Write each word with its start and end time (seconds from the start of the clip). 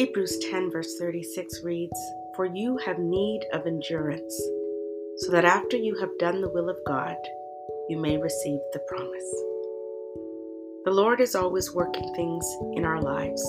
Hebrews 0.00 0.38
10, 0.50 0.70
verse 0.70 0.96
36 0.98 1.60
reads, 1.62 2.12
For 2.34 2.46
you 2.46 2.78
have 2.78 2.98
need 2.98 3.42
of 3.52 3.66
endurance, 3.66 4.34
so 5.18 5.30
that 5.30 5.44
after 5.44 5.76
you 5.76 5.94
have 6.00 6.08
done 6.18 6.40
the 6.40 6.48
will 6.48 6.70
of 6.70 6.78
God, 6.86 7.16
you 7.90 7.98
may 8.00 8.16
receive 8.16 8.60
the 8.72 8.78
promise. 8.88 9.30
The 10.86 10.90
Lord 10.90 11.20
is 11.20 11.34
always 11.34 11.74
working 11.74 12.14
things 12.14 12.46
in 12.76 12.86
our 12.86 13.02
lives 13.02 13.42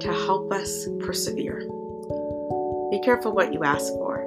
to 0.00 0.24
help 0.26 0.52
us 0.52 0.88
persevere. 0.98 1.60
Be 2.90 3.00
careful 3.04 3.32
what 3.32 3.52
you 3.52 3.62
ask 3.62 3.86
for. 3.92 4.22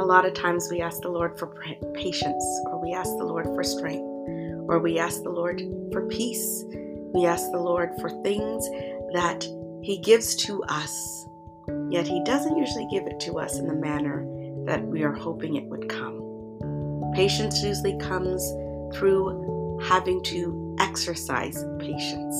A 0.00 0.06
lot 0.06 0.24
of 0.24 0.32
times 0.32 0.68
we 0.70 0.80
ask 0.80 1.02
the 1.02 1.10
Lord 1.10 1.38
for 1.38 1.48
patience, 1.92 2.44
or 2.68 2.80
we 2.80 2.94
ask 2.94 3.10
the 3.18 3.26
Lord 3.26 3.44
for 3.44 3.62
strength, 3.62 4.08
or 4.70 4.78
we 4.78 4.98
ask 4.98 5.22
the 5.22 5.28
Lord 5.28 5.60
for 5.92 6.06
peace. 6.06 6.64
We 7.12 7.26
ask 7.26 7.44
the 7.50 7.60
Lord 7.60 7.90
for 8.00 8.08
things 8.22 8.66
that 9.12 9.46
He 9.86 9.98
gives 9.98 10.34
to 10.46 10.64
us, 10.64 11.28
yet 11.90 12.08
He 12.08 12.20
doesn't 12.24 12.56
usually 12.56 12.88
give 12.90 13.06
it 13.06 13.20
to 13.20 13.38
us 13.38 13.56
in 13.60 13.68
the 13.68 13.74
manner 13.74 14.26
that 14.66 14.84
we 14.84 15.04
are 15.04 15.12
hoping 15.12 15.54
it 15.54 15.66
would 15.66 15.88
come. 15.88 17.12
Patience 17.14 17.62
usually 17.62 17.96
comes 17.98 18.42
through 18.96 19.78
having 19.84 20.24
to 20.24 20.76
exercise 20.80 21.64
patience, 21.78 22.36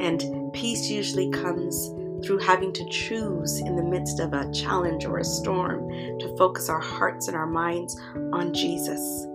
and 0.00 0.52
peace 0.52 0.90
usually 0.90 1.30
comes 1.30 1.94
through 2.26 2.40
having 2.40 2.74
to 2.74 2.86
choose 2.90 3.60
in 3.60 3.74
the 3.74 3.82
midst 3.82 4.20
of 4.20 4.34
a 4.34 4.52
challenge 4.52 5.06
or 5.06 5.16
a 5.16 5.24
storm 5.24 5.88
to 6.18 6.36
focus 6.36 6.68
our 6.68 6.78
hearts 6.78 7.26
and 7.28 7.36
our 7.38 7.46
minds 7.46 7.98
on 8.34 8.52
Jesus. 8.52 9.26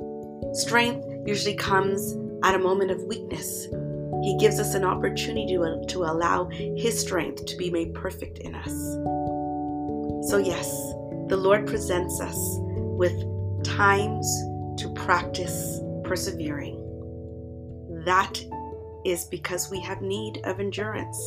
Strength 0.54 1.08
usually 1.26 1.56
comes 1.56 2.16
at 2.44 2.54
a 2.54 2.60
moment 2.60 2.92
of 2.92 3.02
weakness. 3.06 3.66
He 4.24 4.38
gives 4.38 4.60
us 4.60 4.74
an 4.74 4.84
opportunity 4.84 5.56
to, 5.56 5.86
to 5.88 6.04
allow 6.04 6.46
His 6.50 7.00
strength 7.00 7.46
to 7.46 7.58
be 7.58 7.70
made 7.70 7.94
perfect 7.94 8.40
in 8.40 8.56
us. 8.56 8.72
So, 10.30 10.38
yes, 10.38 10.70
the 11.28 11.38
Lord 11.38 11.68
presents 11.68 12.20
us 12.22 12.38
with 12.98 13.14
times 13.64 14.28
to 14.78 14.92
practice 14.96 15.80
persevering. 16.04 16.82
That 18.06 18.44
is 19.06 19.26
because 19.26 19.70
we 19.70 19.80
have 19.82 20.02
need 20.02 20.42
of 20.46 20.60
endurance 20.60 21.18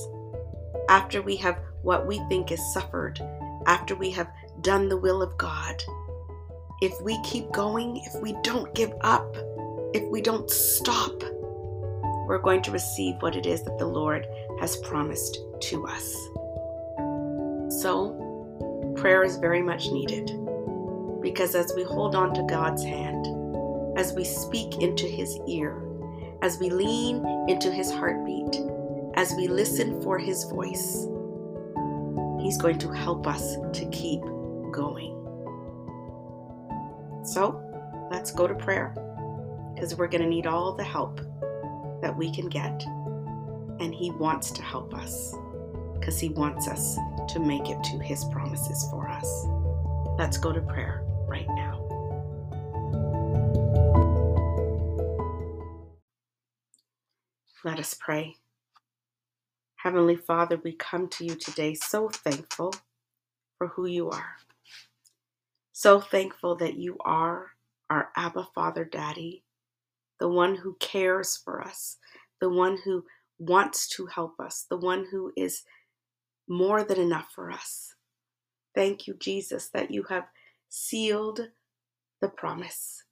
after 0.89 1.23
we 1.23 1.37
have 1.37 1.59
what 1.83 2.07
we 2.07 2.19
think 2.29 2.51
is 2.51 2.73
suffered, 2.73 3.21
after 3.67 3.95
we 3.95 4.11
have 4.11 4.33
done 4.63 4.89
the 4.89 4.97
will 4.97 5.23
of 5.23 5.37
God, 5.39 5.83
if 6.81 7.01
we 7.03 7.21
keep 7.23 7.51
going, 7.53 7.99
if 8.05 8.23
we 8.23 8.35
don't 8.43 8.75
give 8.75 8.93
up, 9.03 9.37
if 9.95 10.09
we 10.11 10.21
don't 10.21 10.51
stop, 10.51 11.23
we're 12.29 12.39
going 12.39 12.61
to 12.61 12.71
receive 12.71 13.15
what 13.21 13.35
it 13.35 13.47
is 13.47 13.63
that 13.65 13.79
the 13.79 13.87
Lord 13.87 14.27
has 14.61 14.77
promised 14.77 15.39
to 15.63 15.87
us. 15.87 16.15
So, 17.81 18.93
prayer 18.97 19.25
is 19.25 19.39
very 19.39 19.63
much 19.63 19.89
needed 19.89 20.31
because 21.23 21.55
as 21.55 21.73
we 21.75 21.85
hold 21.85 22.15
on 22.15 22.35
to 22.35 22.43
God's 22.43 22.85
hand, 22.85 23.27
as 23.99 24.13
we 24.13 24.25
speak 24.25 24.77
into 24.83 25.07
His 25.07 25.39
ear, 25.49 25.83
as 26.43 26.59
we 26.59 26.69
lean 26.69 27.25
into 27.49 27.73
His 27.73 27.91
heartbeat, 27.91 28.61
as 29.15 29.35
we 29.35 29.49
listen 29.49 30.03
for 30.03 30.19
His 30.19 30.45
voice, 30.45 31.07
He's 32.43 32.59
going 32.59 32.79
to 32.81 32.93
help 32.93 33.27
us 33.27 33.57
to 33.73 33.89
keep 33.91 34.21
going. 34.71 35.15
So 37.25 37.59
let's 38.11 38.31
go 38.33 38.47
to 38.47 38.55
prayer 38.55 38.95
because 39.75 39.97
we're 39.97 40.09
going 40.09 40.23
to 40.23 40.29
need 40.29 40.47
all 40.47 40.75
the 40.75 40.85
help 40.85 41.21
that 42.03 42.17
we 42.17 42.35
can 42.35 42.49
get. 42.49 42.83
And 43.81 43.95
He 43.95 44.11
wants 44.11 44.51
to 44.53 44.63
help 44.63 44.95
us 44.95 45.35
because 45.95 46.19
He 46.19 46.31
wants 46.31 46.69
us 46.69 46.97
to 47.29 47.39
make 47.39 47.69
it 47.69 47.83
to 47.85 47.99
His 47.99 48.25
promises 48.27 48.87
for 48.91 49.09
us. 49.09 49.47
Let's 50.19 50.39
go 50.39 50.53
to 50.53 50.61
prayer 50.61 51.05
right 51.27 51.49
now. 51.49 51.85
Let 57.65 57.79
us 57.79 57.95
pray. 57.99 58.37
Heavenly 59.77 60.17
Father, 60.17 60.61
we 60.63 60.73
come 60.73 61.09
to 61.09 61.25
you 61.25 61.35
today 61.35 61.75
so 61.75 62.09
thankful 62.09 62.75
for 63.59 63.69
who 63.69 63.87
you 63.87 64.11
are. 64.11 64.37
So 65.73 66.01
thankful 66.01 66.57
that 66.57 66.75
you 66.75 66.97
are 67.01 67.53
our 67.91 68.11
Abba 68.17 68.49
Father 68.55 68.85
Daddy, 68.85 69.45
the 70.21 70.29
one 70.29 70.57
who 70.57 70.77
cares 70.81 71.37
for 71.37 71.63
us, 71.63 71.97
the 72.41 72.49
one 72.49 72.79
who 72.85 73.05
wants 73.39 73.89
to 73.89 74.07
help 74.07 74.41
us, 74.41 74.67
the 74.69 74.77
one 74.77 75.07
who 75.11 75.33
is 75.37 75.63
more 76.49 76.83
than 76.83 76.99
enough 76.99 77.29
for 77.35 77.51
us. 77.51 77.95
Thank 78.75 79.07
you, 79.07 79.15
Jesus, 79.15 79.69
that 79.69 79.91
you 79.91 80.05
have 80.05 80.27
sealed 80.69 81.49
the 82.21 82.29
promise. 82.29 83.05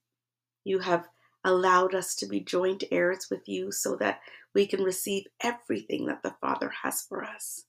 You 0.65 0.81
have 0.81 1.07
allowed 1.45 1.95
us 1.95 2.15
to 2.17 2.27
be 2.27 2.41
joint 2.41 2.85
heirs 2.91 3.29
with 3.31 3.49
you 3.49 3.71
so 3.71 3.97
that 3.97 4.21
we 4.55 4.67
can 4.67 4.83
receive 4.83 5.27
everything 5.43 6.07
that 6.07 6.23
the 6.23 6.35
Father 6.41 6.73
has 6.83 7.03
for 7.03 7.25
us. 7.25 7.65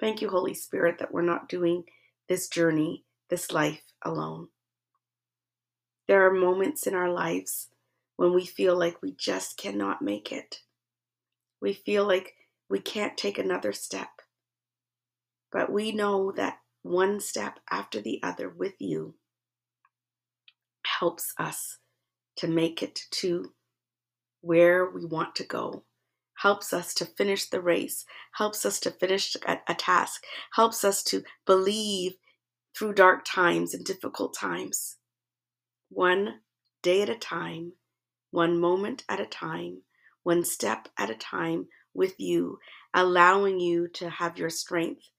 Thank 0.00 0.22
you, 0.22 0.30
Holy 0.30 0.54
Spirit, 0.54 0.98
that 0.98 1.12
we're 1.12 1.22
not 1.22 1.48
doing 1.48 1.84
this 2.28 2.48
journey, 2.48 3.04
this 3.28 3.52
life 3.52 3.82
alone. 4.02 4.48
There 6.08 6.26
are 6.26 6.32
moments 6.32 6.86
in 6.86 6.94
our 6.94 7.10
lives 7.12 7.68
when 8.20 8.34
we 8.34 8.44
feel 8.44 8.78
like 8.78 9.00
we 9.00 9.12
just 9.12 9.56
cannot 9.56 10.02
make 10.02 10.30
it. 10.30 10.60
We 11.62 11.72
feel 11.72 12.06
like 12.06 12.34
we 12.68 12.78
can't 12.78 13.16
take 13.16 13.38
another 13.38 13.72
step. 13.72 14.10
But 15.50 15.72
we 15.72 15.92
know 15.92 16.30
that 16.32 16.58
one 16.82 17.20
step 17.20 17.60
after 17.70 18.02
the 18.02 18.20
other 18.22 18.50
with 18.50 18.74
you 18.78 19.14
helps 20.84 21.32
us 21.38 21.78
to 22.36 22.46
make 22.46 22.82
it 22.82 23.00
to 23.12 23.54
where 24.42 24.90
we 24.90 25.06
want 25.06 25.34
to 25.36 25.44
go, 25.44 25.84
helps 26.34 26.74
us 26.74 26.92
to 26.92 27.06
finish 27.06 27.48
the 27.48 27.62
race, 27.62 28.04
helps 28.34 28.66
us 28.66 28.78
to 28.80 28.90
finish 28.90 29.34
a, 29.46 29.56
a 29.66 29.74
task, 29.74 30.24
helps 30.52 30.84
us 30.84 31.02
to 31.04 31.22
believe 31.46 32.12
through 32.76 32.92
dark 32.92 33.24
times 33.24 33.72
and 33.72 33.82
difficult 33.86 34.36
times. 34.36 34.98
One 35.88 36.40
day 36.82 37.00
at 37.00 37.08
a 37.08 37.16
time, 37.16 37.72
one 38.30 38.58
moment 38.58 39.04
at 39.08 39.20
a 39.20 39.26
time, 39.26 39.82
one 40.22 40.44
step 40.44 40.88
at 40.98 41.10
a 41.10 41.14
time 41.14 41.68
with 41.94 42.18
you, 42.18 42.58
allowing 42.94 43.58
you 43.60 43.88
to 43.88 44.08
have 44.08 44.38
your 44.38 44.50
strength 44.50 45.10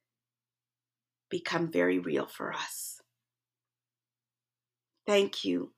become 1.30 1.72
very 1.72 2.00
real 2.00 2.28
for 2.28 2.54
us. 2.54 3.02
Thank 5.06 5.44
you 5.44 5.74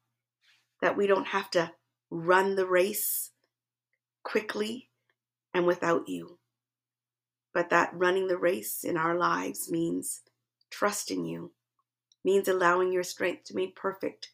that 0.81 0.97
we 0.97 1.07
don't 1.07 1.27
have 1.27 1.49
to 1.51 1.71
run 2.09 2.55
the 2.55 2.67
race 2.67 3.31
quickly 4.23 4.89
and 5.53 5.65
without 5.65 6.09
you. 6.09 6.39
But 7.53 7.69
that 7.69 7.91
running 7.93 8.27
the 8.27 8.37
race 8.37 8.83
in 8.83 8.97
our 8.97 9.15
lives 9.15 9.71
means 9.71 10.21
trusting 10.71 11.25
you, 11.25 11.51
means 12.25 12.47
allowing 12.47 12.91
your 12.91 13.03
strength 13.03 13.45
to 13.45 13.53
be 13.53 13.67
perfect 13.67 14.29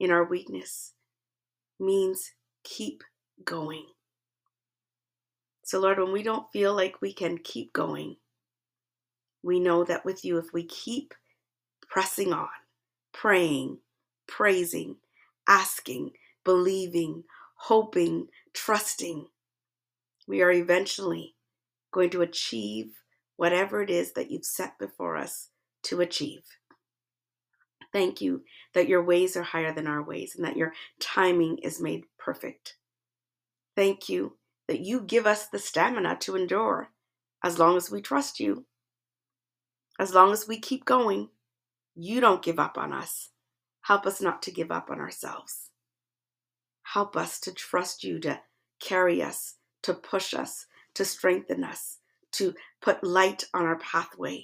in 0.00 0.10
our 0.10 0.24
weakness, 0.24 0.94
means 1.78 2.32
keep 2.64 3.02
going. 3.44 3.86
So, 5.64 5.80
Lord, 5.80 5.98
when 5.98 6.12
we 6.12 6.22
don't 6.22 6.50
feel 6.52 6.74
like 6.74 7.00
we 7.00 7.12
can 7.12 7.38
keep 7.38 7.72
going, 7.72 8.16
we 9.42 9.60
know 9.60 9.84
that 9.84 10.04
with 10.04 10.24
you, 10.24 10.38
if 10.38 10.52
we 10.52 10.64
keep 10.64 11.14
pressing 11.88 12.32
on, 12.32 12.48
praying, 13.12 13.78
praising, 14.26 14.96
asking, 15.48 16.12
believing, 16.44 17.24
hoping, 17.54 18.28
trusting, 18.54 19.26
we 20.26 20.42
are 20.42 20.52
eventually 20.52 21.34
going 21.92 22.10
to 22.10 22.22
achieve 22.22 22.92
whatever 23.36 23.82
it 23.82 23.90
is 23.90 24.12
that 24.12 24.30
you've 24.30 24.44
set 24.44 24.78
before 24.78 25.16
us 25.16 25.48
to 25.82 26.00
achieve. 26.00 26.42
Thank 27.92 28.20
you 28.20 28.42
that 28.74 28.88
your 28.88 29.02
ways 29.02 29.36
are 29.36 29.42
higher 29.42 29.72
than 29.72 29.86
our 29.86 30.02
ways 30.02 30.34
and 30.34 30.44
that 30.44 30.56
your 30.56 30.72
timing 30.98 31.58
is 31.58 31.80
made 31.80 32.04
perfect. 32.18 32.76
Thank 33.76 34.08
you 34.08 34.36
that 34.68 34.80
you 34.80 35.00
give 35.02 35.26
us 35.26 35.46
the 35.46 35.58
stamina 35.58 36.16
to 36.20 36.36
endure 36.36 36.90
as 37.44 37.58
long 37.58 37.76
as 37.76 37.90
we 37.90 38.00
trust 38.00 38.40
you. 38.40 38.64
As 39.98 40.14
long 40.14 40.32
as 40.32 40.48
we 40.48 40.58
keep 40.58 40.84
going, 40.84 41.28
you 41.94 42.20
don't 42.20 42.42
give 42.42 42.58
up 42.58 42.78
on 42.78 42.92
us. 42.92 43.28
Help 43.82 44.06
us 44.06 44.20
not 44.20 44.42
to 44.42 44.50
give 44.50 44.70
up 44.70 44.90
on 44.90 44.98
ourselves. 44.98 45.70
Help 46.84 47.16
us 47.16 47.40
to 47.40 47.52
trust 47.52 48.04
you 48.04 48.18
to 48.20 48.40
carry 48.80 49.22
us, 49.22 49.56
to 49.82 49.92
push 49.92 50.34
us, 50.34 50.66
to 50.94 51.04
strengthen 51.04 51.64
us, 51.64 51.98
to 52.32 52.54
put 52.80 53.04
light 53.04 53.44
on 53.52 53.64
our 53.64 53.78
pathway, 53.78 54.42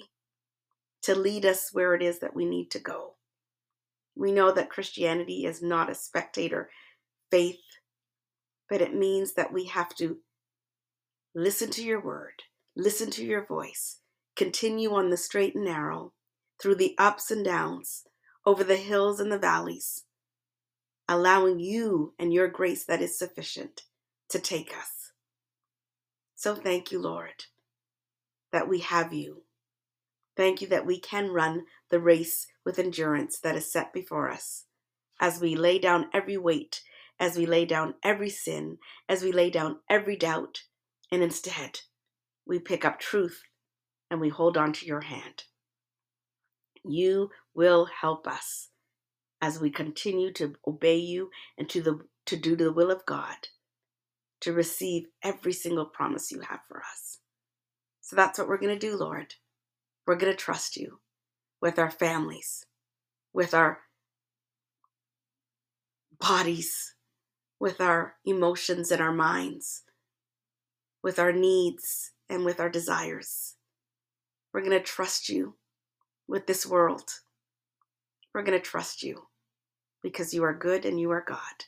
to 1.01 1.15
lead 1.15 1.45
us 1.45 1.69
where 1.71 1.95
it 1.95 2.01
is 2.01 2.19
that 2.19 2.35
we 2.35 2.45
need 2.45 2.69
to 2.71 2.79
go. 2.79 3.15
We 4.19 4.33
know 4.33 4.51
that 4.51 4.69
Christianity 4.69 5.45
is 5.45 5.61
not 5.61 5.89
a 5.89 5.95
spectator 5.95 6.69
faith, 7.31 7.61
but 8.69 8.81
it 8.81 8.93
means 8.93 9.33
that 9.35 9.53
we 9.53 9.67
have 9.67 9.95
to 9.95 10.17
listen 11.33 11.69
to 11.71 11.83
your 11.83 12.01
word, 12.01 12.43
listen 12.75 13.09
to 13.11 13.23
your 13.23 13.45
voice, 13.45 14.01
continue 14.35 14.93
on 14.93 15.09
the 15.09 15.15
straight 15.15 15.55
and 15.55 15.63
narrow, 15.63 16.11
through 16.61 16.75
the 16.75 16.95
ups 16.97 17.31
and 17.31 17.45
downs, 17.45 18.03
over 18.45 18.61
the 18.61 18.75
hills 18.75 19.21
and 19.21 19.31
the 19.31 19.39
valleys, 19.39 20.03
allowing 21.07 21.61
you 21.61 22.13
and 22.19 22.33
your 22.33 22.49
grace 22.49 22.83
that 22.83 23.01
is 23.01 23.17
sufficient 23.17 23.83
to 24.27 24.37
take 24.37 24.75
us. 24.77 25.13
So 26.35 26.55
thank 26.55 26.91
you, 26.91 26.99
Lord, 26.99 27.45
that 28.51 28.67
we 28.67 28.79
have 28.79 29.13
you. 29.13 29.43
Thank 30.39 30.61
you 30.61 30.67
that 30.69 30.85
we 30.85 31.01
can 31.01 31.31
run 31.31 31.65
the 31.89 31.99
race 31.99 32.47
with 32.63 32.79
endurance 32.79 33.37
that 33.41 33.57
is 33.57 33.69
set 33.69 33.91
before 33.91 34.31
us 34.31 34.63
as 35.19 35.41
we 35.41 35.53
lay 35.53 35.79
down 35.79 36.07
every 36.13 36.37
weight, 36.37 36.81
as 37.19 37.37
we 37.37 37.45
lay 37.45 37.65
down 37.65 37.95
every 38.03 38.29
sin, 38.29 38.77
as 39.09 39.21
we 39.21 39.33
lay 39.33 39.49
down 39.49 39.79
every 39.89 40.15
doubt, 40.15 40.61
and 41.11 41.21
instead 41.21 41.81
we 42.47 42.57
pick 42.57 42.85
up 42.85 43.01
truth 43.01 43.41
and 44.09 44.21
we 44.21 44.29
hold 44.29 44.55
on 44.55 44.71
to 44.71 44.85
your 44.85 45.01
hand. 45.01 45.43
You 46.85 47.31
will 47.53 47.89
help 47.99 48.25
us 48.25 48.69
as 49.41 49.59
we 49.59 49.69
continue 49.69 50.31
to 50.35 50.55
obey 50.65 50.99
you 50.99 51.31
and 51.57 51.67
to 51.67 51.81
the 51.81 51.99
to 52.27 52.37
do 52.37 52.55
the 52.55 52.71
will 52.71 52.91
of 52.91 53.05
God, 53.05 53.49
to 54.39 54.53
receive 54.53 55.07
every 55.21 55.51
single 55.51 55.85
promise 55.85 56.31
you 56.31 56.39
have 56.39 56.61
for 56.69 56.77
us. 56.77 57.17
So 57.99 58.15
that's 58.15 58.39
what 58.39 58.47
we're 58.47 58.57
going 58.57 58.79
to 58.79 58.89
do, 58.89 58.95
Lord. 58.95 59.35
We're 60.09 60.15
going 60.15 60.33
to 60.33 60.35
trust 60.35 60.75
you 60.75 61.01
with 61.61 61.77
our 61.77 61.91
families, 61.91 62.65
with 63.31 63.53
our 63.53 63.81
bodies, 66.19 66.95
with 67.59 67.79
our 67.79 68.15
emotions 68.25 68.89
and 68.89 69.03
our 69.03 69.13
minds, 69.13 69.83
with 71.03 71.19
our 71.19 71.31
needs 71.31 72.13
and 72.27 72.43
with 72.43 72.59
our 72.59 72.69
desires. 72.69 73.53
We're 74.51 74.61
going 74.61 74.71
to 74.71 74.79
trust 74.79 75.29
you 75.29 75.57
with 76.27 76.47
this 76.47 76.65
world. 76.65 77.11
We're 78.33 78.41
going 78.41 78.59
to 78.59 78.65
trust 78.65 79.03
you 79.03 79.27
because 80.01 80.33
you 80.33 80.43
are 80.43 80.55
good 80.57 80.85
and 80.85 80.99
you 80.99 81.11
are 81.11 81.23
God. 81.23 81.65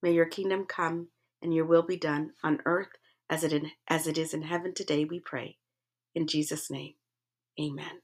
May 0.00 0.12
your 0.12 0.26
kingdom 0.26 0.64
come 0.64 1.08
and 1.42 1.52
your 1.52 1.64
will 1.64 1.82
be 1.82 1.96
done 1.96 2.34
on 2.44 2.60
earth 2.66 2.90
as 3.28 3.42
it, 3.42 3.52
in, 3.52 3.72
as 3.88 4.06
it 4.06 4.16
is 4.16 4.32
in 4.32 4.42
heaven 4.42 4.74
today, 4.74 5.04
we 5.04 5.18
pray. 5.18 5.56
In 6.14 6.28
Jesus' 6.28 6.70
name, 6.70 6.94
amen. 7.60 8.00